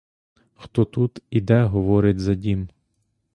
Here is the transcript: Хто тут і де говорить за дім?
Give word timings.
Хто 0.55 0.85
тут 0.85 1.19
і 1.29 1.41
де 1.41 1.63
говорить 1.63 2.19
за 2.19 2.33
дім? 2.35 2.69